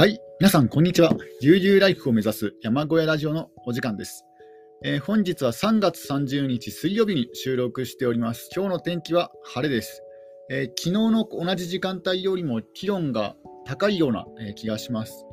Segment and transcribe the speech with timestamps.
[0.00, 0.18] はい。
[0.40, 1.12] 皆さん、こんにちは。
[1.42, 4.24] 悠々ライフを目指す山小屋ラジオのお時間です。
[4.82, 8.48] えー本日は3月30日水曜日に収録しております。
[8.56, 10.02] 今日の天気は晴れです。
[10.48, 13.36] えー昨日の同じ時間帯よりも気温が
[13.66, 15.26] 高いような、えー気がします。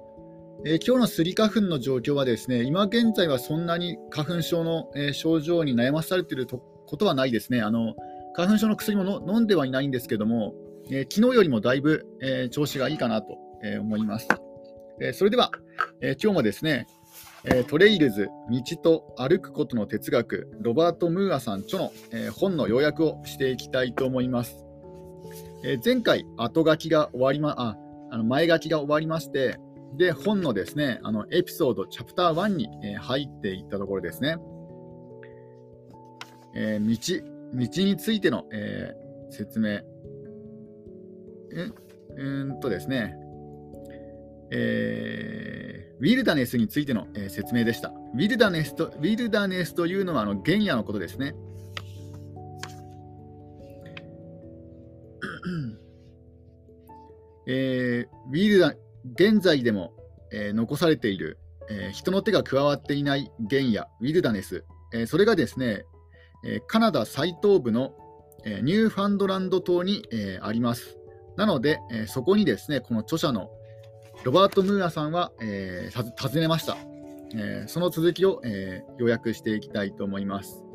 [0.66, 7.62] えー今日のスギ花粉の状況はですね、今現在はそんなに花粉症の、えー症状に悩まされているとことはないですね。
[7.62, 7.96] あの
[8.36, 10.56] 花粉症の薬もの飲んではいないんですけども、
[10.92, 14.28] えー昨日よりもだいぶ、えー調子がいいかなと、え思います。
[15.00, 15.52] えそれでは、
[16.02, 16.88] え今日もですね、
[17.44, 24.66] えトレイルズ道と歩くことの哲学ロバート・ムーアさん著の、え本の要約をしていきたいと思います。
[25.64, 27.78] え前回後書きが終わりまあ
[28.12, 29.60] あの前書きが終わりまして
[29.98, 34.38] で本のですねあのエピソードチャプター1に、え入っていったところですね。
[36.56, 39.70] えー道道についての、えー説明。
[39.70, 39.84] え
[42.16, 43.16] うーんとですね、
[44.52, 47.90] えーウィルダネスについての、えー説明でした。
[47.90, 51.36] ウィルダネスとウィルダネスというのはあの原野のことですね。
[57.48, 58.76] えーウィルダ
[59.16, 59.94] 現在でも、
[60.32, 65.84] えー残されている、えー人の手が加わっていない原野、ウィルダネス、えーそれがですね、
[66.46, 67.94] えーカナダ最東部の、
[68.46, 70.98] えーニューファンドランド島に、えーあります。
[71.38, 73.50] なので、えーそこにですね、この著者の
[74.28, 76.76] ロバート・ムーアさんは、えーた訪ねました。
[77.34, 80.66] えーその続きを、えー要約していきたいと思います。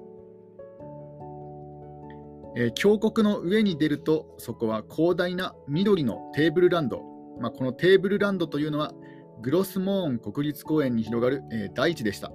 [2.57, 7.03] えー峡谷の上に出ると、そこは広大な緑のテーブルランド。
[7.43, 8.95] まあ、このテーブルランドというのは、
[9.43, 12.33] グロスモーン国立公園に広がる、えー大地でした。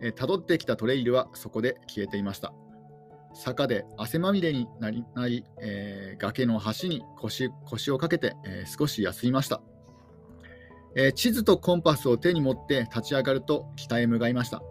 [0.00, 2.54] えー辿ってきたトレイルはそこで消えていました。
[3.34, 9.60] 坂で汗まみれになりなり、えー崖の端に腰腰をかけて、えー少し休みました、
[10.96, 14.62] えー地図とコンパスを手に持って立ち上がると北へ向かいました。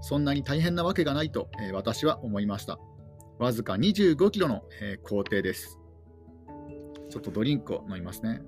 [0.00, 2.78] そんなに大変なわけがないと、えー私は思いました。
[3.38, 5.78] わずか25キロの、えー行程です。
[7.10, 8.40] ちょっとドリンクを飲みますね。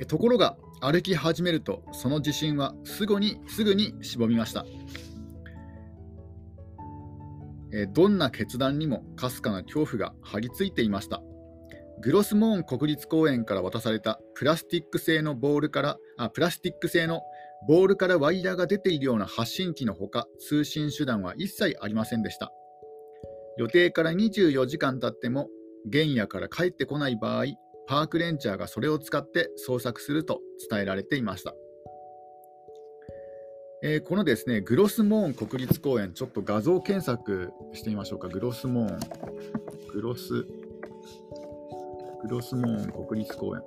[0.00, 4.64] えところが歩き始めるとその自信はすぐにすぐにしぼみました
[7.72, 11.22] えどんな決断にもかすかな恐怖が張り付いていました
[12.02, 17.22] グロスモーン国立公園から渡されたプラスチック製のボールからあプラスチック製の
[17.68, 22.52] ボールからワイヤーが出ているような発信機のほか通信手段は一切ありませんでした
[23.58, 25.48] 予定から24時間経っても
[25.92, 27.44] 原野から帰ってこない場合
[27.86, 31.54] パークレンチャーがそれを使って捜索すると伝えられていました。
[33.82, 38.28] えーこのですね、グロスモーン国立公園、ちょっと画像検索してみましょうか。
[38.28, 39.00] グロスモーン、
[39.94, 40.42] グロス、
[42.22, 43.62] グロスモーン国立公園。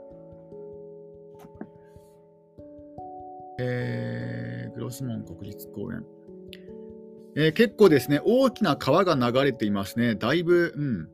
[3.60, 6.06] えーグロスモーン国立公園。
[7.36, 10.14] えー結構ですね、大きな川が流れていますね。
[10.14, 11.10] だいぶ、うん、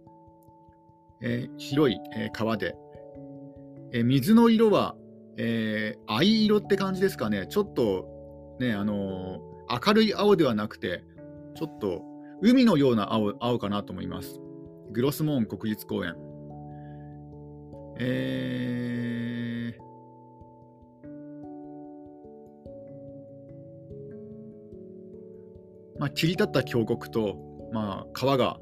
[1.22, 2.76] えー広い、えー川で、
[3.94, 4.98] え水の色は、
[5.38, 7.48] え藍色って感じですかね。
[7.48, 8.19] ちょっと、
[8.60, 9.50] ね、あのー
[9.86, 11.04] 明るい青ではなくて、
[11.56, 12.02] ちょっと
[12.42, 14.40] 海のような青青かなと思います。
[14.92, 16.16] グロスモーン国立公園。
[18.00, 19.90] えー
[26.00, 27.38] まあ、切り立った峡谷と、
[27.74, 28.58] まあ、川が、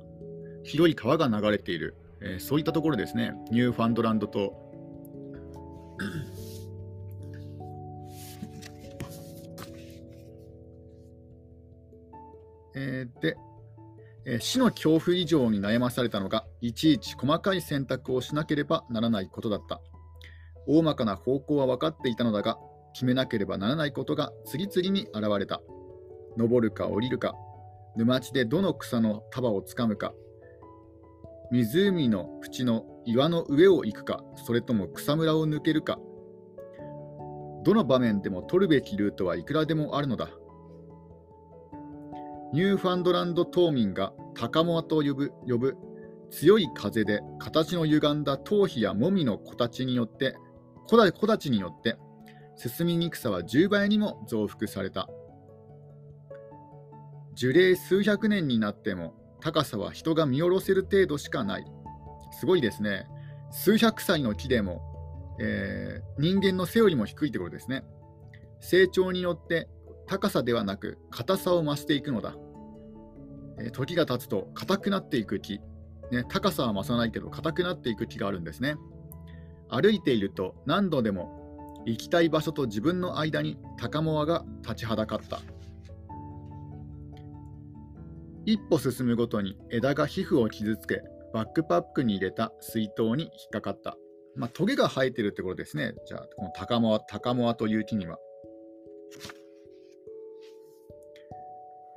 [0.64, 3.34] 広い川が流れている、えーそういったところですね。
[3.52, 4.67] ニューファンドランドと
[12.78, 13.36] えーで、
[14.26, 19.82] え死の恐怖以上に悩まされたのが、いちいち細かい選択をしなければならないことだった。
[20.68, 22.60] 大まかな方向は分かっていたのだが、
[22.94, 25.62] 決めなければならないことが次々に現れた。
[26.38, 27.34] 登るか降りるか、
[27.96, 30.14] 沼地でどの草の束をつかむか、
[31.52, 36.00] 湖の縁の岩の上を行くか、それとも草むらを抜けるか、
[37.64, 40.30] どの場面でも取るべきルートはいくらでもあるのだ。
[42.54, 45.76] ニューファンドランド島民が高モアと呼ぶ呼ぶ
[46.30, 50.36] 強い風で形の歪んだ頭皮やもみの木立ちによって
[50.88, 51.98] 木だ木立ちによって
[52.56, 55.08] 進みにくさは10倍にも増幅された。
[57.36, 61.66] 樹齢数百年になっても高さは人が見下ろせる程度しかない。
[62.32, 63.06] すごいですね。
[63.52, 64.82] 数百歳の木でも、
[65.40, 67.84] えー人間の背よりも低いところですね。
[68.60, 69.70] 成長によって
[70.08, 72.36] 高さではなく硬さを増していくのだ、
[73.60, 75.60] え時が経つと硬くなっていく木
[76.12, 78.78] ね、高さは増さないけど硬くなっていく気があるんですね。
[79.70, 85.40] 歩いていると何度でも行きたい場所と自分の間に高モアが立ちはだかった。
[88.46, 91.02] 一歩進むごとに枝が皮膚を傷つけ、
[91.34, 93.98] バックパックに入れた水筒に引っかかった。
[94.38, 95.96] まあ、トゲが生えてるってことですね。
[96.06, 98.18] じゃあ、この高モア、高モアという木には。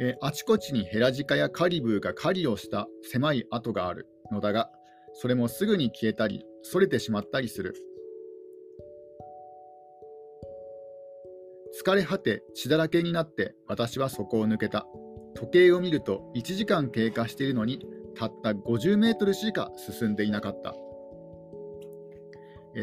[0.03, 4.71] えー、あちこちにヘラジカやカリブーが狩りをした狭い跡があるのだが、
[5.13, 7.75] それもすぐに消えたり、それてしまったりする。
[11.85, 14.87] 疲れ果て血だらけになって私はそこを抜けた。
[15.35, 17.85] 時計を見ると1時間経過しているのに
[18.17, 20.75] たった50メートルしか進んでいなかった。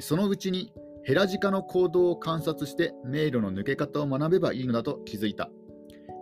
[0.01, 0.71] そのうちに
[1.03, 5.49] ヘラジカの行動を観察して迷路の抜け方を学べばいいのだと気づいた。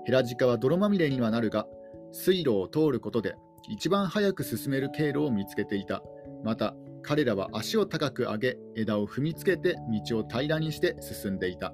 [0.05, 1.67] ヘラジカは泥まみれにはなるが、
[2.11, 3.35] 水路を通ることで
[3.67, 6.03] 一番早く進める経路を見つけていた。
[6.43, 9.75] また、彼らは足を高く上げ、枝を踏みつけて
[10.07, 11.73] 道を平らにして進んでいた。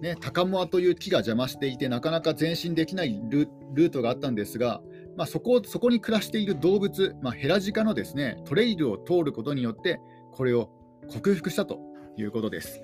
[0.00, 4.80] ね、高モアという木が邪魔していて、なかなか前進できないルートがあったんですが、
[5.16, 10.00] まあ、そこそこに暮らしている動物、まあ、ヘラジカのですねトレイルを通ることによって、
[10.32, 10.70] これを
[11.08, 11.78] 克服したと
[12.16, 12.80] いうことです。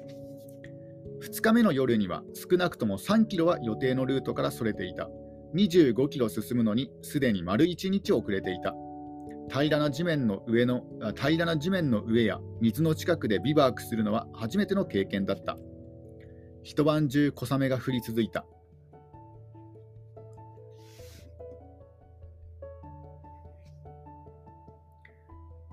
[1.20, 5.08] 2日目の夜には少なくとも3キロは予定のルートからそれていた。
[5.54, 8.74] 25キロ進むのにすでに丸1日遅れていた。
[9.50, 10.82] 平らな地面の上の
[11.16, 15.58] 平らな地面の上や水の近くでビバークするのは初めての経験だった。
[16.62, 18.46] 一晩中小雨が降り続いた。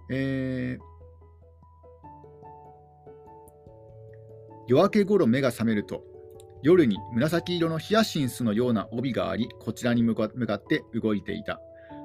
[0.09, 0.86] えー
[4.67, 6.03] 夜明けごろ目が覚めると、
[6.61, 11.61] 夜に紫色のヒヤシンスのような帯があり、こちらに向かって動いていた。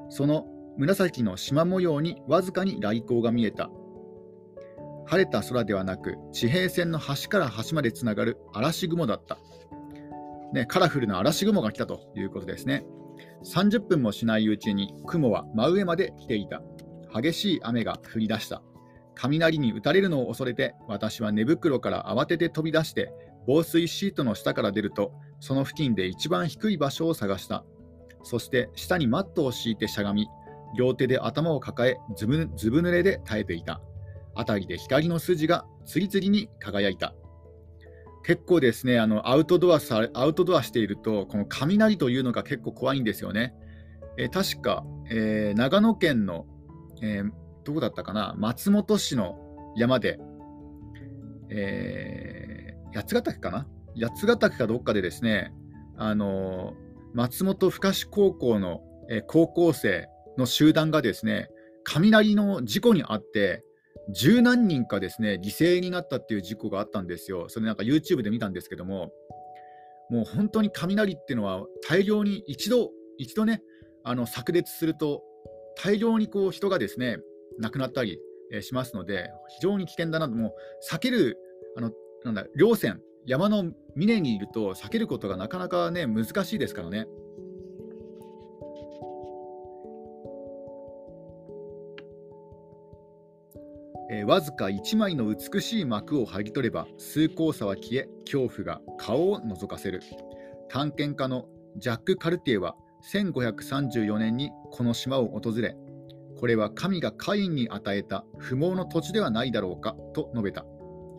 [0.09, 3.71] その紫の縞模様にわずかに雷光が見えた。
[5.07, 9.39] 晴れた空ではなく、地平線の端から端までつながる嵐雲だった。
[10.53, 12.85] ね、カラフルな嵐雲が来たということですね。
[13.45, 16.63] 30分もしないうちに雲は真上まで来ていた。
[17.15, 18.63] 激しい雨が降り出した。
[19.23, 23.13] 雷に打たれるのを恐れて私は寝袋から慌てて飛び出して
[23.47, 27.65] 防水シートの下から出るとその付近で一番低い場所を探した。
[28.25, 30.29] そして下にマットを敷いてしゃがみ
[30.77, 33.81] 両手で頭を抱えずぶずぶ濡れで耐えていた。
[34.35, 37.15] 辺りで光の筋が次々に輝いた。
[38.25, 43.55] 結構ですねあのアウトドアさアウトドアしているとこの雷というのが結構怖いんですよね、
[44.17, 46.47] え、確か、えー、長野県の、
[47.03, 47.31] えー、
[47.65, 49.39] どこだったかな、松本市の
[49.77, 50.19] 山で、
[51.51, 53.69] えー、八ヶ岳かな？
[54.01, 55.53] 八ヶ岳かどっかでですね、
[55.97, 56.75] あの
[57.15, 58.81] 松本深志高校の、
[59.11, 61.49] えー、高校生の集団がですね、
[61.85, 63.65] 雷の事故にあって、
[64.11, 67.49] 十何人かですね、犠牲になったっていう事故があったんですよ。
[67.49, 69.13] それなんか YouTube で見たんですけども、
[70.11, 73.63] もう本当に雷っていうのは大量に一度、一度ね、
[74.05, 75.23] あの炸裂すると
[75.77, 77.19] 大量にこう人がですね、
[77.59, 78.19] 亡くなったり
[78.61, 80.53] しますので、非常に危険だなと、もう
[80.91, 81.39] 避ける、
[81.77, 81.91] あの
[82.25, 87.07] なんだ稜線、山の峰にいると避けることがなかなかね、難しいですからね。
[94.13, 100.03] えー、わずか1枚の美しい幕を剥ぎ取れば崇高さは消え恐怖が顔を覗かせる
[100.69, 101.47] 探検家の
[101.79, 102.77] ジャック・カルティエは
[103.11, 105.75] 1534年にこの島を訪れ
[106.43, 110.67] これは神がカインに与えた不毛の土地ではないだろうかと述べた。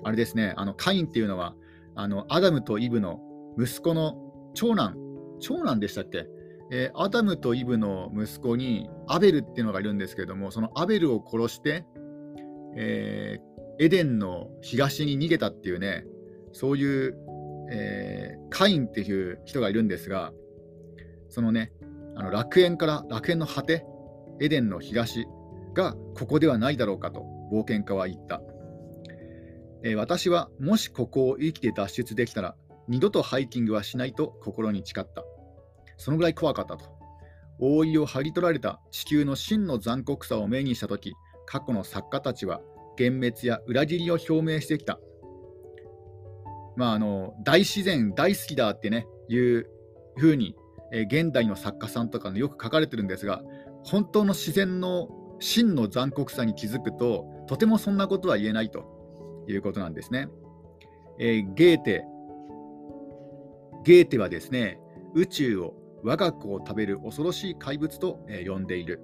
[0.04, 1.56] あれですね、あのカインっていうのは
[1.96, 3.22] あのアダムとイブの
[3.58, 4.18] 息子の
[4.54, 4.98] 長男、
[5.40, 6.28] 長男でしたっけ、
[6.72, 11.86] えー、アダムとイブの息子にアベルっていうのがいるんですけども、そのアベルを殺して、
[12.76, 16.04] えー、エデンの東に逃げたっていうね、
[16.52, 17.16] そういう、
[17.72, 20.34] えー、カインっていう人がいるんですが、
[21.30, 21.72] そのね、
[22.18, 23.86] あの楽園から楽園の果て、
[24.40, 25.26] エデンの東
[25.74, 28.42] がここではないだろうかと冒険家は言った、
[29.84, 32.56] えー、私はもしここを生きて脱出できたら
[32.88, 35.24] 二度とハイキングはしないと心に誓った。
[35.98, 36.86] そのぐらい怖かったと。
[37.60, 41.14] 覆いを剥ぎ取られた地球の真の残酷さを目にしたとき
[41.46, 42.62] 過去の作家たちは
[43.00, 45.00] 幻滅や裏切りを表明してきた。
[46.76, 49.70] まああの大自然大好きだってねいう
[50.18, 50.56] ふうに、
[50.92, 53.44] えー、現代の作家さんとかのよく書かれてるんですが
[53.84, 55.10] 本当の自然の
[55.40, 58.86] 真の残酷さに気づくととてもそんなことは言えないと
[59.48, 60.30] いうことなんですね。
[61.20, 62.06] えー、ゲーテ
[63.84, 64.80] ゲーテはですね
[65.14, 65.74] 宇宙を
[66.04, 69.02] 我が子を食べる恐ろしい怪物と、えー、呼んでいる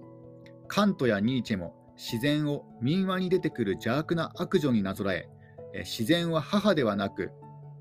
[0.68, 5.28] カントやニーチェも自然を民話に出てくる邪悪な悪女になぞらえ、
[5.80, 7.32] 自然は母ではなく、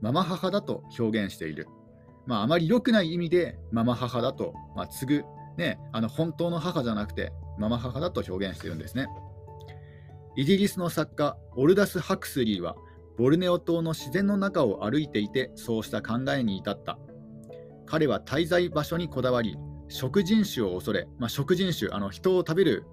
[0.00, 1.68] ママ母だと表現している。
[2.26, 5.24] まあ、あまり良くない意味でママ母だと、まあ、継ぐ、
[5.58, 9.08] ね、あの本当の母じゃなくてママ母だと表現してるんですね。
[10.36, 12.76] イギリスの作家オルダス・ハクスリーは
[13.16, 16.98] ボルネオ島の自然の中を歩いていてそうした考えに至った。
[17.86, 19.56] 彼は滞在場所にこだわり、
[19.88, 22.84] 食人種を恐れ、まあ、食人種、あの人を食べる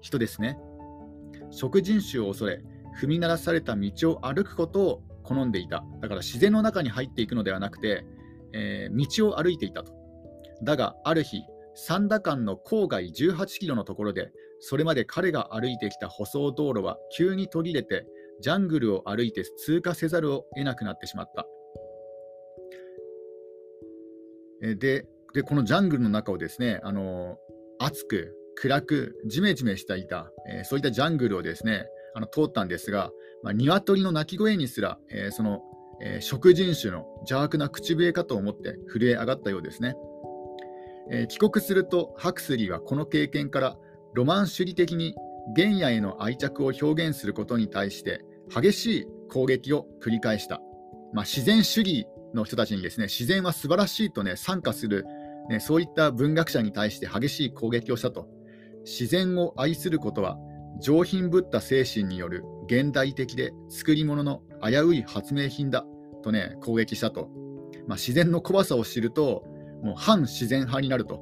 [0.00, 0.58] 人ですね。
[1.50, 2.64] 食人種を恐れ、
[3.00, 5.84] 踏み鳴らされた道を歩くことを好んでいた。
[6.00, 8.04] だから自然の中に入っていくのではなくて、
[8.52, 9.92] えー、道を歩いていたと。
[10.64, 11.42] だが、ある日、
[11.74, 18.06] 三田間の郊外18キロのところで、それまで彼が歩いてきた舗装道路は急に途切れて、
[18.40, 21.46] ジャングルを歩いて通過せざるを得なくなってしまった。
[24.60, 27.38] で、でこのジャングルの中をですね、あの
[27.78, 33.10] 暑く、暗く、じめじめしていた、えー、そういったジャングルをですね、あの通ったんですが、
[33.42, 35.62] まあ、鶏の鳴き声にすら、えー、その、
[36.02, 39.94] えー、食人種の邪悪な口笛かと思って震え上がったようですね。
[41.10, 43.76] えー、帰国すると、ハクスリーはこの経験から
[44.14, 45.14] ロマン主義的に
[45.56, 50.60] 原野への愛着を表現することに対して激しい攻撃を繰り返した。
[51.12, 55.04] まあ、自然主義の人たちにですね自然は素晴らしいとね参加する、
[55.48, 58.28] ね、そういった文学者に対して激しい攻撃をしたと。
[58.84, 60.38] 自然を愛することは
[60.80, 65.84] 上品ぶった精神による現代的で作り物の危うい発明品だ
[66.22, 67.28] とね攻撃したと、
[67.86, 69.44] まあ、自然の怖さを知ると
[69.82, 71.20] もう反自然派になると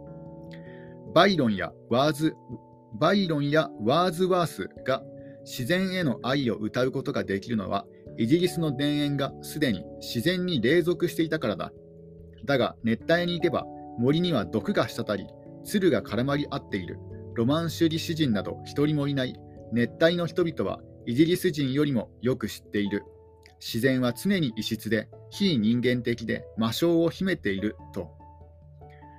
[1.15, 2.35] バイロンやワーズ
[2.99, 5.03] バイロンやワーズワースが
[5.45, 7.87] 自然への愛を歌うことができるのは
[8.19, 11.73] イギリスの田園がすでに自然に隷属していたからだ
[12.45, 13.65] だが熱帯に行けば
[13.99, 15.27] 森には毒が滴り
[15.65, 16.99] 鶴が絡まり合っている
[17.35, 19.35] ロマン主義詩人など一人もいない
[19.73, 23.03] 熱帯の人々はイギリス人よりもよく知っている。
[23.61, 28.18] 自然は常に異質で非人間的で魔性を秘めていると。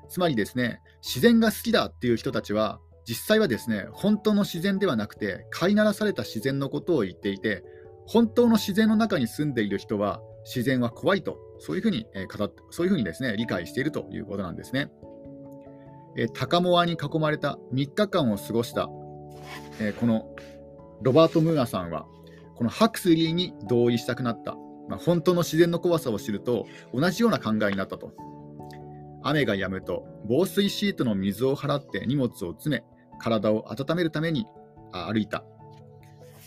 [0.09, 7.63] つまりですね、自然が好きだっていう人たちは、実際はですね、本当の自然ではなくて、飼いならされた自然のことを言っていて、
[8.07, 14.91] 本当の自然の中に住んでいる人は、自然は怖いと、そういうふうに、語って、そういうふうにですね、理解しているということなんですね。
[16.15, 18.89] え高モアに囲まれた3日間を過ごした、
[19.79, 20.35] えこの
[21.01, 22.05] ロバート・ムーアさんは
[22.55, 24.55] このハクスリーに同意したくなった、
[24.89, 28.13] まあ、本当の自然の怖さを知ると同じような考えになったと
[29.23, 32.83] 雨が止むと防水シートの水を払って荷物を詰め
[33.19, 34.45] 体を温めるために
[34.91, 35.43] 歩いた。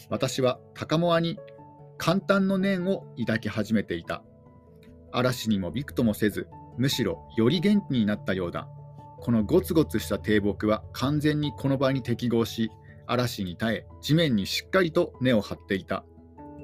[0.08, 1.38] 私は高モアに
[1.98, 4.22] 簡単の念を抱き始めていた。
[5.12, 6.48] 嵐にもびくともせず
[6.78, 8.68] むしろより元気になったようだ。
[9.20, 12.70] このゴツゴツした低木は完全にこの場に適合し、
[13.06, 16.04] 嵐に耐え、地面にしっかりと根を張っていた。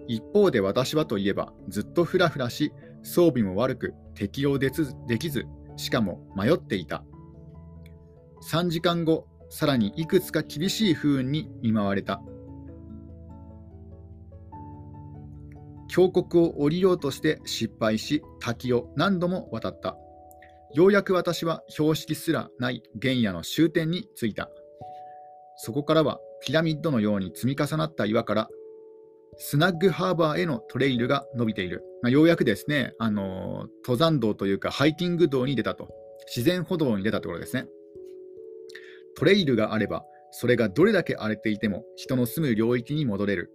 [0.08, 2.72] 一方で私はといえば、ずっとふらふらし、
[3.02, 5.46] 装備も悪く適応できず、
[5.78, 7.04] しかも迷っていた。
[8.50, 12.20] 3時間後、さらにいくつか厳しい不運に見舞われた。
[15.88, 19.96] 峡谷を降りようとして失敗し、滝を何度も渡った。
[20.74, 24.50] ようやく私は標識すらない原野の終点に着いた。
[25.56, 28.48] そこからはピラミッドのように積み重なった岩から
[29.38, 31.82] スナッグハーバーへのトレイルが伸びている。
[32.02, 35.88] まあ、ようやくですね、あのー、登山道というかハイキング道に出たと。
[36.26, 37.66] 自然歩道に出たところですね。
[39.16, 43.52] トレイルがあれば、それがどれだけ荒れていても人の住む領域に戻れる。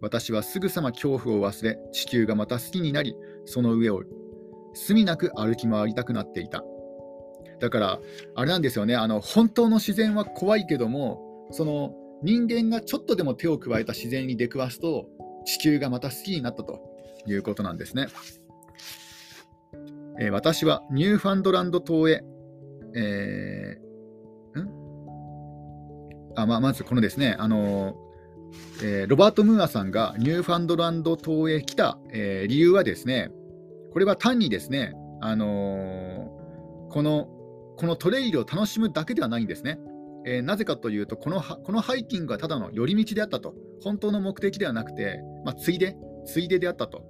[0.00, 3.14] 私はすぐさま恐怖を忘れ、地球がまた好きになり、
[3.46, 4.02] その上を
[4.74, 6.62] 罪なく歩き回りたくなっていた。
[7.60, 8.00] だから、
[8.34, 15.08] あれなんですよね、あの本当の自然は怖いけども、その人間がちょっとでも手を加えた自然に出くわすと、
[15.44, 16.80] 地球がまた好きになったと
[17.26, 18.06] いうことなんですね。
[20.18, 22.24] えー、私はニューファンドランド島へ、
[22.94, 24.66] えー、
[26.36, 33.30] あま、まずこのですね、あのー、えー、ロバート・ムーアさんがニューファンドランド島へ来た、えー、理由はですね、
[33.92, 36.32] これは単にですね、あの、
[36.90, 37.28] この
[37.76, 39.78] このトレイルを楽しむだけではないんですね。
[40.26, 47.04] えー、なぜかというとこの、このハイキングはただの寄り道であったと、本当の目的ではなくて、まあ、ついで、ついでであったと。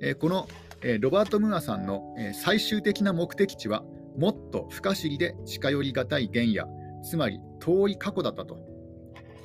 [0.00, 0.48] えー、この、
[0.84, 3.84] えロバート・ムーアさんの、え最終的な目的地は、
[4.16, 6.66] もっと不可思議で近寄りがたい原野、
[7.02, 8.58] つまり遠い過去だったと。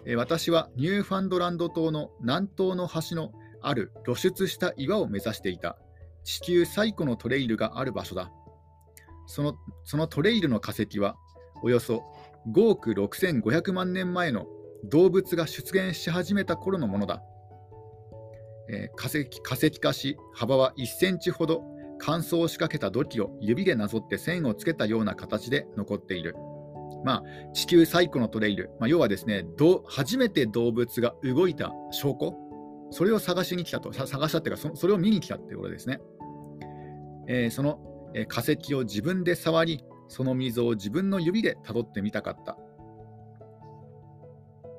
[0.06, 5.78] え私はニューファンドランド島の南東の端のある露出した岩を目指していた。
[6.24, 8.32] 地球最古のトレイルがある場所だ。
[9.28, 11.16] そのそのトレイルの化石は
[11.62, 12.04] およそ
[12.54, 14.46] 5億6500万年前の
[14.86, 17.22] 動物が出現し始めた頃のものだ。
[18.70, 21.64] えー、化石化石化し、幅は1センチほど、
[22.00, 26.36] 乾燥しかけた土器を指でなぞって線をつけたような形で残っている。
[27.04, 29.46] まあ、地球最古のトレイル、まあ、要はですね
[29.86, 32.36] 初めて動物が動いた証拠、
[32.92, 36.00] それを探しに来たと、探したっていうかそ、それを見に来たってことですね。
[37.28, 37.80] えー、その、
[38.14, 42.58] え、化石を自分で触り、その溝を自分の指でたどってみたかった。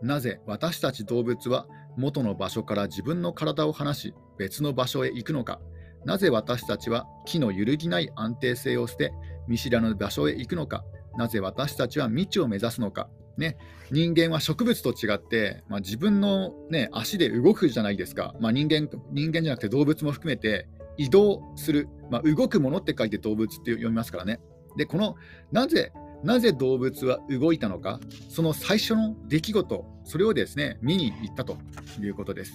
[0.02, 1.66] なぜ私たち動物は
[1.96, 5.60] 元の場所から自分の体を離し別の場所へ行くのか。
[6.04, 9.12] なぜ私たちは木の揺るぎない安定性を捨て
[9.48, 10.84] 見知らぬ場所へ行くのか。
[11.16, 13.56] なぜ私たちは未知を目指すのか、ね、
[13.90, 24.40] 人間は植物と違って、まあ、自分の、ね、足で動くじゃないですか、まあ、人間人間じゃなくて動物も含めて移動する、まあ、動くものって書いて動物って読みますからね。
[24.76, 25.16] でこの
[25.52, 31.56] なぜなぜ動物は動いたのか、その最初の出来事、それをですね見に行ったと
[32.00, 32.52] いうことです。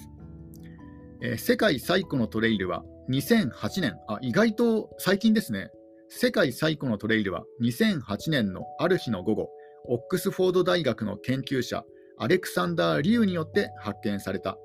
[1.22, 5.70] えー、世界最古のトレイルは2008年あ、意外と最近ですね、
[6.08, 9.48] 世界最古のトレイルは2008年のある日の午後、
[9.86, 11.84] オックスフォード大学の研究者、
[12.18, 14.58] アレクサンダー・リュウによって発見された。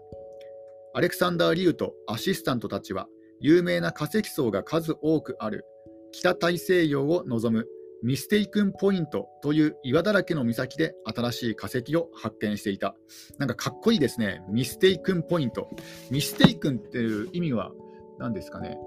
[0.93, 3.07] アレクサンダー・リュウとアシスタントたちは、
[3.39, 5.65] 有名な化石層が数多くある
[6.11, 7.67] 北大西洋を望む
[8.01, 12.95] ミステイクンポイントという岩だらけの岬で新しい化石を発見していた。
[13.37, 14.41] なんかかっこいいですね。
[14.49, 15.69] ミステイクンポイント。
[16.09, 17.71] mistaken っていう意味は
[18.17, 18.77] 何ですかね？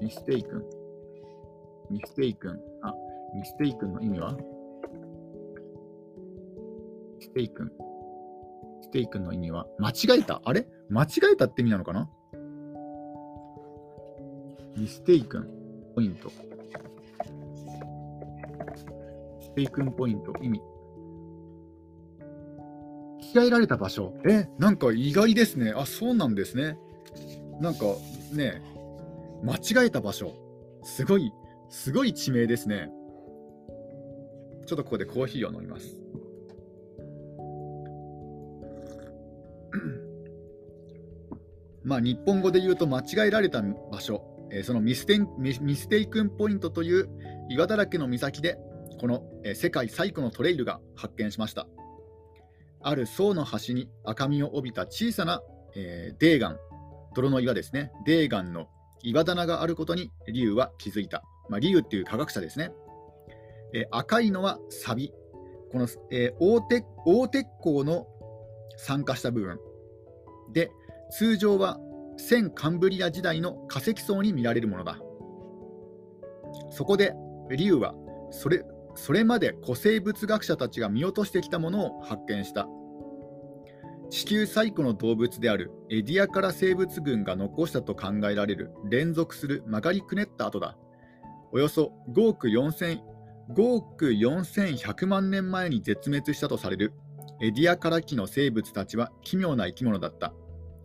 [0.00, 2.60] mistaken。mistaken。
[2.82, 2.94] あ、
[3.34, 4.36] mistaken の意味は？
[7.18, 9.66] mistaken。mistaken の意味は？
[9.78, 10.42] 間違えた。
[10.44, 10.66] あれ？
[10.90, 12.10] 間違えたって意味なのかな？
[14.76, 15.48] ミステイクン
[15.94, 16.28] ポイント。
[16.28, 16.34] ミ
[19.44, 20.60] ステイクンポイント、意味。
[23.20, 24.14] 聞き換えられた場所。
[24.26, 25.72] え、なんか意外ですね。
[25.76, 26.78] あ、そうなんですね。
[27.60, 27.84] なんか
[28.32, 28.62] ね、
[29.42, 30.34] 間違えた場所。
[30.82, 31.32] すごい、
[31.68, 32.90] すごい地名ですね。
[34.66, 35.96] ちょっとここでコーヒーを飲みます。
[41.84, 47.08] まあ、日本語で言うと間違えられた場所、え、そのミステミステイクンポイントという
[47.50, 48.58] 岩だらけの岬で
[49.02, 51.66] この、え世界最古のトレイルが発見しました。
[52.82, 55.40] ある層の端に赤みを帯びた小さな、
[55.74, 56.58] えー、デーガン、
[57.14, 58.68] 泥の岩ですね、デーガンの
[59.02, 61.24] 岩棚があることにリュウは気づいた。
[61.48, 62.70] まあ、リュウっていう科学者ですね。
[63.74, 65.12] えー、赤いのはサビ。
[65.72, 68.06] この、えー、大鉄大鉄鋼の
[68.76, 69.58] 酸化した部分。
[70.52, 70.70] で、
[71.10, 71.78] 通常は
[72.16, 74.98] 先カンブリア時代の化石層に見られるものだ。
[76.70, 77.14] そこで
[77.50, 77.94] リュウは
[78.30, 82.68] それそれまで古生物学者たちが見落としてきたものを発見した。
[84.10, 90.76] 地球最古の動物であるエディアカラ生物群が残したと考えられる連続する曲がりくねった跡だ。
[91.50, 93.02] およそ5億4千
[93.50, 96.92] 5億4100万年前に絶滅したとされる
[97.40, 100.34] エディアカラ紀の生物たちは奇妙な生き物だった。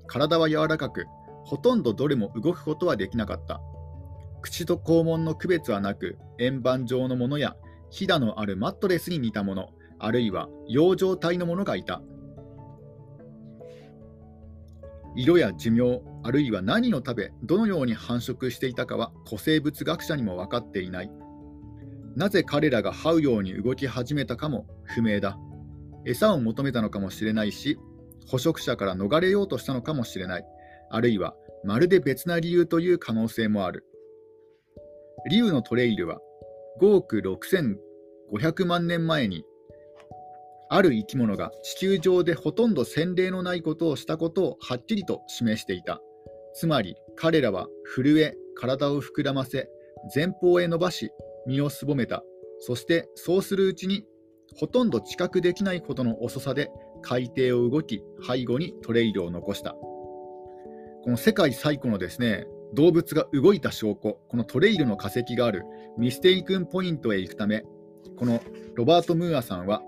[0.07, 1.05] 体は柔らかく
[1.47, 3.61] ほとんどどれも動くことはできなかった
[4.41, 7.55] 口と肛門の区別はなく円盤状のものや
[7.89, 12.01] ひだのあるマットレスに似たもの、あるいは養生体のものがいた。
[15.15, 21.11] 色や寿命、あるいは何を食べ、どのように繁殖していたかは古生物学者にも分かっていない。
[22.15, 25.39] なぜ彼らが這うように動き始めたかも不明だ。
[26.05, 27.79] 餌を求めたのかもしれないし、
[28.27, 30.45] 捕食者から逃れようとしたのかもしれない。
[30.89, 33.85] あるいは、まるで別な理由という可能性もある。
[35.29, 36.19] リウのトレイルは
[36.79, 39.43] 5億6500万年前に
[40.69, 46.01] ある生き物が地球上でほとんど洗礼のないことをしたことをはっきりと示していた。
[46.53, 49.69] つまり彼らは震え、体を膨らませ、
[50.13, 51.11] 前方へ伸ばし、
[51.45, 52.23] 身をすぼめた。
[52.59, 54.03] そしてそうするうちに
[54.59, 56.69] ほとんど知覚できないほどの遅さで
[57.01, 59.75] 海底を動き、背後にトレイルを残した。
[61.07, 65.63] この世界最古のですね、動物が動いた証拠、このトレイルの化石がある
[65.97, 67.63] ミステイクンポイントへ行くため、
[68.17, 68.41] この
[68.75, 69.81] ロバート・ムーアさんは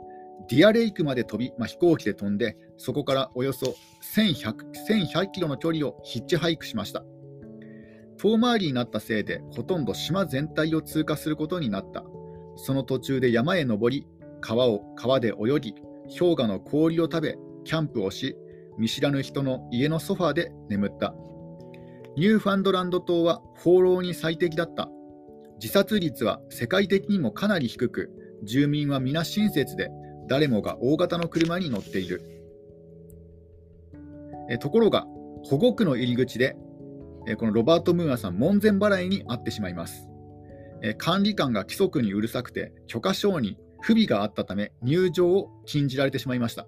[0.49, 3.75] ディアレイクまで飛び、まあ、飛行機で飛んで、そこからおよそ
[4.15, 4.53] 1100
[4.87, 7.03] 1100キロの距離をヒッチハイクしました。
[8.17, 12.05] 遠回りになったせいで、ほとんど島全体を通過することになった。
[12.55, 14.07] その途中で山へ登り、
[14.39, 15.75] 川を川で泳ぎ、
[16.17, 18.37] 氷河の氷を食べ、キャンプをし、
[18.79, 21.13] 見知らぬ人の家のソファーで眠った。
[22.15, 24.89] ニューファンドランド島は放浪に最適だった。
[25.61, 28.09] 自殺率は世界的にもかなり低く、
[28.43, 29.91] 住民は皆親切で、
[30.29, 32.21] 誰もが大型の車に乗っている。
[34.49, 35.05] えところが、
[35.43, 36.55] 保護区の入り口で、
[37.27, 40.07] えこのロバート・ムーアさん、門前払いに遭ってしまいます。
[40.81, 46.65] え管理官が規則にうるさくて、許可証に不備があったため、入場を禁じられてしまいました。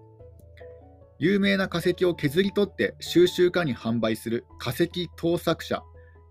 [1.22, 5.84] 有名な化石を削り取って収集家に販売する化石盗作者、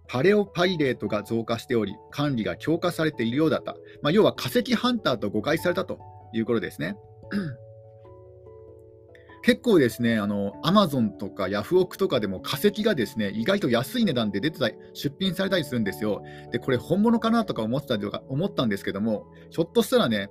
[0.08, 3.76] パレオパイレートが増加しており、管理が強化されているようだった。
[4.02, 6.00] まあ、要は化石ハンターと誤解されたと
[6.34, 6.96] いうことですね。
[9.44, 16.24] 結構ですね、あの、アマゾンとかヤフオクとかでも化石がですね、意外と安い値段で出てたり、出品されたりするんですよ。
[16.50, 20.30] で、これ本物かなとか思ってたりとか思ったんですけども、ひょっとしたらね、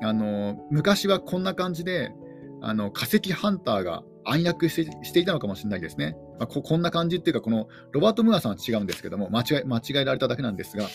[0.00, 2.12] あの、昔はこんな感じで、
[2.60, 6.16] あの、化石ハンターが暗躍していたのかもしれないですね。
[6.38, 10.88] まあ、ここんな感じっていうか、このロバート・ムーアさんは違うんですけども、間違間違えられただけなんですが、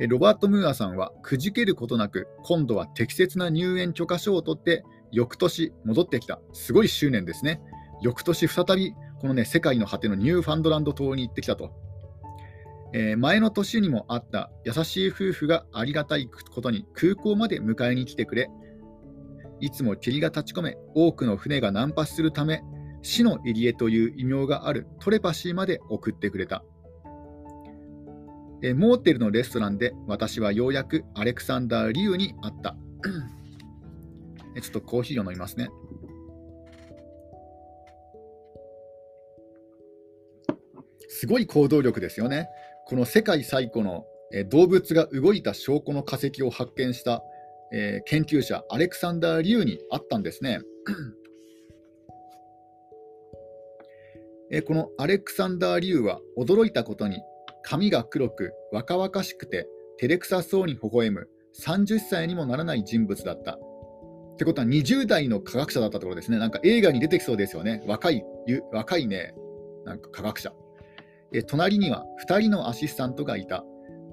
[0.00, 6.40] えロバート・ムーアさんはくじけることなく、今度は適切な入園許可証を取って、翌年戻ってきた。
[6.52, 7.60] すごい執念ですね。
[8.00, 11.72] 翌年再び、このね、世界の果てのニューファンドランド島に行ってきたと。
[12.92, 18.50] えー、前の年にもあった優しい夫婦がありがたいことに空港まで迎えに来てくれ、
[19.60, 22.62] いつも霧が立ち込め、多くの船が難破するため、
[23.02, 26.64] 死の入り江という異名があるトレパシーまで送ってくれた。
[28.62, 32.76] え、モーテルのレストランで私はようやくアレクサンダー・リュウに会った。
[34.60, 35.70] ちょっとコーヒーを飲みますね。
[41.08, 42.48] すごい行動力ですよね。
[42.86, 47.22] この世界最古の、え動物が動いた証拠の化石を発見した、
[47.72, 50.60] えー、研究者アレクサンダー・リュウに会ったんですね。
[54.52, 57.22] えこのアレクサンダー・リュウは驚いたことに
[57.62, 61.28] 髪が黒く若々しくて照れくさそうに微笑む
[61.62, 63.52] 30歳にもならない人物だった。
[63.52, 66.38] ってことは20代の科学者だったところですね。
[66.38, 67.82] なんか映画に出てきそうですよね。
[67.86, 68.24] 若い、
[68.72, 69.34] 若いね、
[69.84, 70.52] なんか科学者。
[71.32, 73.64] え隣には2人のアシスタントがいた。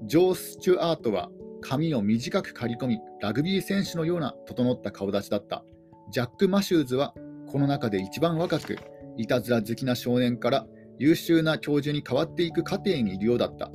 [0.05, 5.63] ジョー・スチュアートは髪を短く刈り込み、ラグビー選手のような整った顔立ちだった。
[6.11, 7.13] ジャック・マシューズは
[7.47, 8.77] この中で一番若く、
[9.17, 10.67] いたずら好きな少年から
[10.99, 13.71] 優秀な教授に変わっていく過程にいるようだった。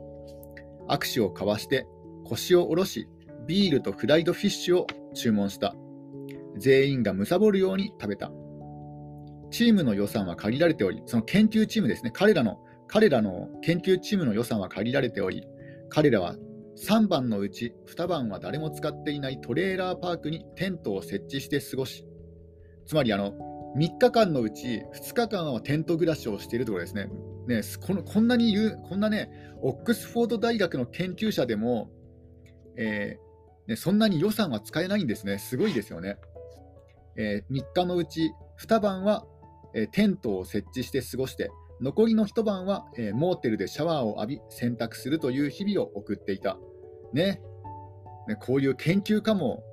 [0.88, 1.86] 握手を交わして
[2.24, 3.08] 腰を下ろし、
[3.46, 5.74] ビールとフライドフィッシュを注文した。
[6.56, 8.30] 全員が貪るように食べた。
[9.50, 12.58] チームの予算は借りられており、その研究チームですね、彼らの
[12.92, 15.46] 彼らの研究チームの予算は借りられており、
[15.88, 16.36] 彼らは
[16.76, 22.06] 3番のうち2番は誰も使っていないトレーラーパークにテントを設置して過ごし、
[22.86, 23.34] つまりあの
[23.76, 27.08] 3日間のうち2日間はテント暮らしをしているところですね。
[27.46, 29.30] ねこのこんなに言う、こんなね、
[29.62, 31.90] オックスフォード大学の研究者でも、
[32.76, 35.38] えー、ね、そんなに予算は使えないんですね。
[35.38, 36.18] すごいですよね。
[37.16, 39.24] えー、3日のうち2晩は、
[39.74, 41.50] えー、テントを設置して過ごして、
[41.82, 46.56] 残りの一晩は、えー、モーテルでシャワーを浴び洗濯するという日々を送っていた。
[47.12, 47.42] ね。
[48.28, 49.64] ねこういう研究家も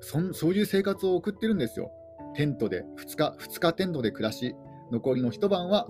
[0.00, 1.90] そそういう生活を送ってるんですよ。
[2.34, 4.54] テントで2日、2日テントで暮らし、
[4.92, 5.88] 残りの一晩は、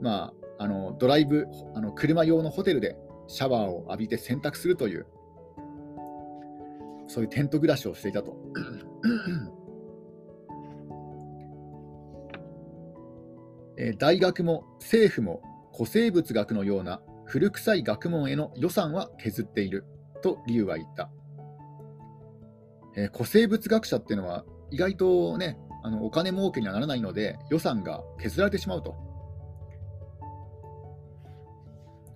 [0.00, 5.06] まあ、あのドライブあの、車用のホテルでシャワーを浴びて洗濯するという、
[7.08, 8.36] そういうテント暮らしをしていたと。
[13.92, 15.42] 大学も政府も
[15.72, 19.84] 古生物学のような古臭い学問への予算は削っている
[20.22, 21.10] と理由は言った、
[22.96, 28.96] えー、古生物学者っていうのは意外とねあのお金儲けにはならないので予算が削られてしまうと、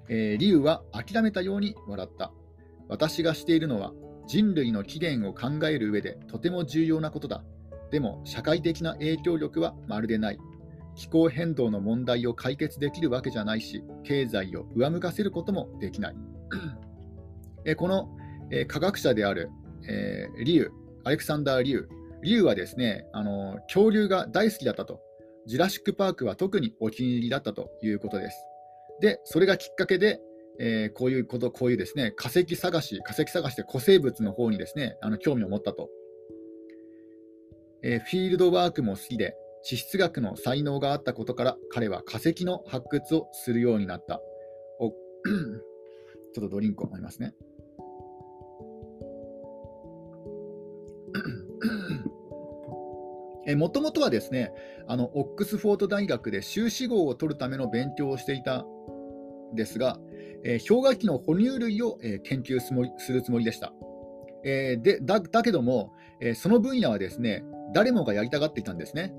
[0.08, 2.32] えー、理由は諦めたように笑った。
[2.88, 3.92] 私がしているのは
[4.26, 7.44] 人類の起源を考える上でとても重要なことだ。
[7.90, 10.38] でも社会的な影響力はまるでない。
[10.98, 16.16] 気候変動の問題を解決できるわけじゃないし、経済を上向かせることもできない。
[17.64, 18.08] えこの、
[18.50, 19.48] え科学者である、
[19.88, 20.72] えー、リュウ、
[21.04, 21.88] アレクサンダー・リュウ、
[22.22, 25.00] リュウはですねあの恐竜が大好きだったと、
[25.46, 28.44] ジュラシック・パークは特にお気に入りだったということです。
[29.00, 30.20] で、それがきっかけで、
[30.58, 35.88] えー、こういうこと、こういうですね化石探し、化石探しで古生物の方にですねあの興味を持ったと。
[37.84, 44.20] えー、フィールドワークも好きで、地質学の才能があったことから彼は化石の発掘をするようになった。
[44.80, 47.34] お ちょっとドリンクを飲みますね。
[53.56, 54.52] もともとはですね
[54.86, 59.98] あのオックスフォード大学で修士号を取るための勉強をしていたんですが、
[60.44, 62.74] えー、氷河期の哺乳類を、えー、研究す
[63.12, 63.72] るつもりでした。
[64.44, 67.44] えー、でだだけども、え、その分野はですね
[67.74, 69.14] 誰もがやりたがっていたんですね。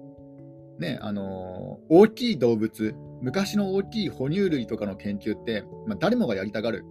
[0.80, 6.86] ねあのー、大きい動物、昔の大きい哺乳類とかの研究って、まあ、誰もがやりたがる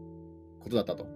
[0.61, 1.07] ことだったと。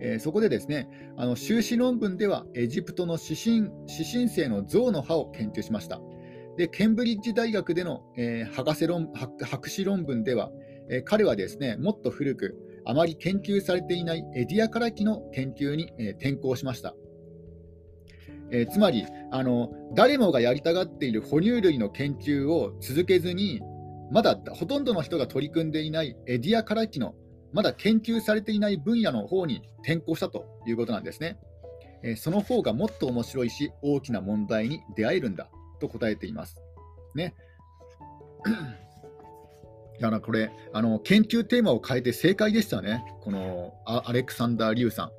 [0.00, 6.00] えー、そこでですね、あの修士論文ではエジプトの指針指針性の象の歯を研究しました。
[6.56, 10.50] で、ケンブリッジ大学での、えー、博士論博士論文では、
[10.88, 16.94] え、彼はですね、もっと古く、あまり研究されていないエディアカラキの研究に、え転向しました。
[18.50, 23.60] えー、つまりあの、誰もがやりたがっている哺乳類の研究を続けずに、
[24.10, 27.14] まだほとんどの人が取り組んでいないエディアカラキの、
[27.52, 31.38] まだ研究されていない分野の方に転向したということなんですね。
[32.02, 35.48] えー、その方がもっと面白いし、大きな問題に出会えるんだ
[35.80, 36.56] と答えています。
[37.14, 37.34] ね。
[39.98, 45.10] だからこれあの、研究テーマを変えて正解でしたね、このアレクサンダー・リュウさん。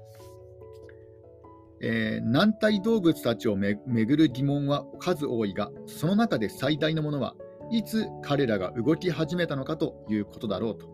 [1.81, 7.35] えー、軟体動物たちをめぐる疑問は数多いが、その中で最大のものは
[7.71, 10.87] いつ彼らが動き始めたのかということだろうと。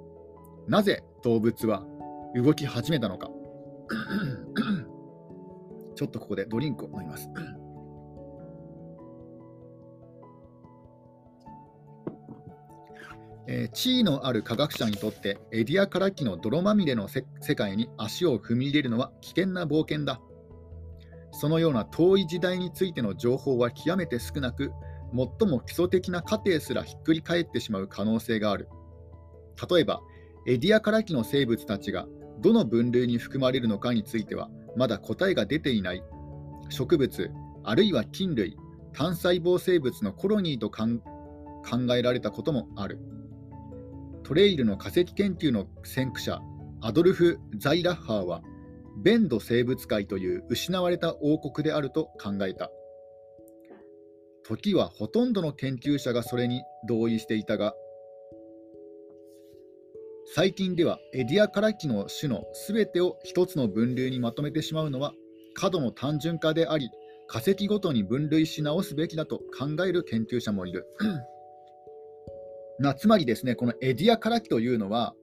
[0.67, 1.86] なぜ動物は
[2.36, 3.30] 動き始めたのか。
[5.96, 7.30] ちょっとここでドリンクを飲みます。
[13.46, 20.22] えー、地位のある科学者にとってエディアカラキの泥まみれの世界に足を踏み入れるのは危険な冒険だ。
[21.43, 24.71] そのような遠い時代についての情報は極めて少なく、
[25.13, 28.69] 最も基礎的な過程すらひっくり返ってしまう可能性がある。
[29.69, 29.99] 例えば、
[30.47, 32.08] エディアカラキの生物たちが
[32.39, 36.03] どの分類に含まれるのかについては、まだ答えが出ていない
[36.69, 37.29] 植物、
[37.65, 38.56] あるいは菌類、
[38.93, 40.86] 単細胞生物のコロニーと考
[41.93, 42.99] えられたこともある。
[44.23, 46.39] トレイルの化石研究の先駆者、
[46.79, 48.41] アドルフ・ザイラッハーは、
[48.97, 52.71] ベンド生物界という失われた王国であると考えた。
[54.43, 57.73] 時はほとんどの研究者がそれに同意していたが、
[60.36, 65.13] 最近ではエディアカラキの種のすべてを一つの分類にまとめてしまうのは
[65.53, 66.89] 過度の単純化であり、
[67.27, 70.88] 化石ごとに分類し直すべきだと考える研究者もいる。
[72.79, 75.13] なつまりですね、このエディアカラキというのは、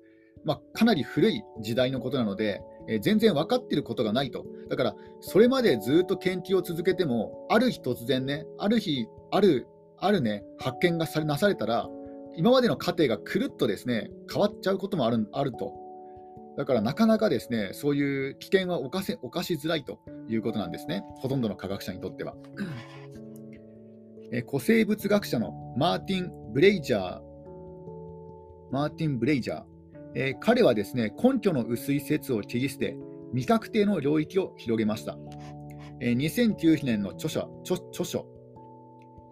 [0.45, 4.45] まあ、かなり古い時代のことなので、え、全然分かっていることがないと。
[4.69, 11.89] だから、それまでずっと研究を続けても、ある日突然ね、ある日、ある、あるね、発見がされなされたら、
[12.37, 15.73] 今までの過程がくるっとですね、変わっちゃうこともあるあると。
[16.57, 22.35] だからなかなかですね、そういう危険は犯せ犯しづらいということなんですね、ほとんどの科学者にとっては。
[24.33, 27.21] え古生物学者のマーティン・ブレイジャー、
[28.71, 29.65] マーティン・ブレイジャー、
[30.15, 32.97] えー、彼はですね根拠の薄い説を切り捨て
[33.33, 35.17] 未確定の領域を広げました、
[36.01, 38.27] えー、2009年の著書著書、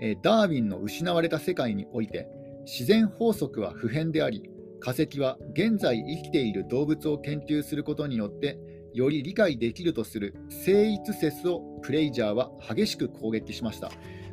[0.01, 2.29] えー、ダーウィンの失われた世界において
[2.65, 4.43] 自然法則は普遍であり
[4.81, 8.59] 化石は現在生きている動物を研究することによって
[8.95, 13.91] より理解できるとする聖一説をプレイジャーは激しく攻撃しました。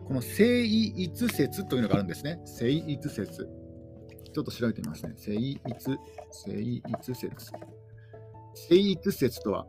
[0.07, 2.39] この聖一説というのがあるんですね。
[2.45, 3.49] 聖一説。
[4.35, 5.13] ちょっと調べてみますね。
[5.15, 5.61] 聖一、
[6.29, 7.53] 聖一説。
[8.53, 9.65] 聖一説とは、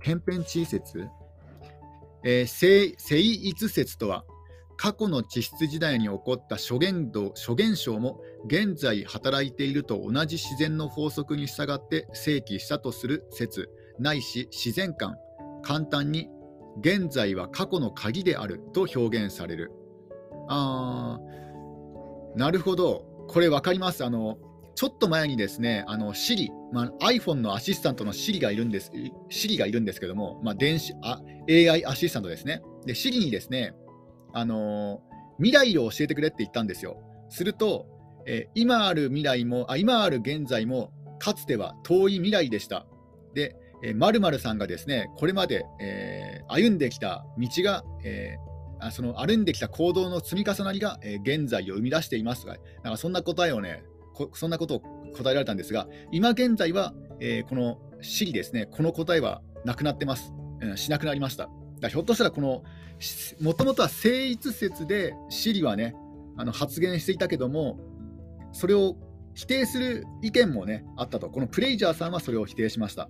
[0.00, 1.08] 天変地異説、
[2.22, 4.24] えー、聖聖一説とは、
[4.76, 13.68] 過去の地質時代に起こった諸現動諸現象も現在働いていると同じ自然の法則に従って正規したとする説。
[13.98, 15.16] ないし自然観。
[15.62, 16.28] 簡単に
[16.80, 19.72] 現在は過去の鍵であると表現される。
[20.48, 23.13] あーなるほど。
[23.28, 24.04] これ分かります？
[24.04, 24.38] あの
[24.74, 28.90] ちょっと前にですね、あの Siri、まあ、iPhone のアシスタントの Siri がいるんです、
[29.30, 32.62] Siri がいるんですけども、まあ、電子あ AI アシスタントですね。
[32.84, 33.74] で、Siri にですね、
[34.32, 35.00] あの
[35.38, 36.98] 未来を教えてくれって言ったんですよ。
[37.28, 37.86] すると、
[38.26, 42.86] え、今ある未来もあ、今ある現在も、かつては遠い未来でした。
[43.34, 48.53] で、えー、〇〇さんがですね、これまで、えー、歩んできた道が、えー、
[48.84, 53.82] あその歩んできた行動の積み重なりが、え、現在を生み出していますが、なんかそんな答えをね、
[54.34, 54.80] そんなことを
[55.16, 60.34] 答えられたんですが、今現在は、えー、この死理ですね、この答えはなくなってます。
[60.60, 61.48] うん、しなくなりました。
[61.80, 62.62] だひょっとしたら、この、
[63.40, 65.94] もともとは聖一説でシリはね、
[66.36, 67.78] あの発言していたけども、
[68.52, 68.96] それを
[69.34, 71.30] 否定する意見もね、あったと。
[71.30, 73.08] このプレイジャーさんはそれを否定しました。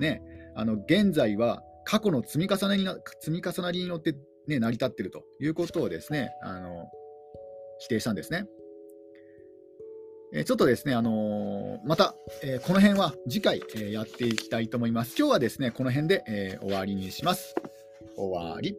[0.00, 0.22] ね、
[0.56, 2.86] あの現在は過去の積み重ねに
[3.20, 6.86] 積み重なりによってね、成り立っているということをですね、あの
[7.78, 8.46] 否定したんですね。
[10.36, 15.14] えちょっとですね、あのーまた、えーこの辺は次回、えーやっていきたいと思います。
[15.16, 17.54] 今日はですね、この辺で、えー終わりにします。
[18.16, 18.76] 終わり。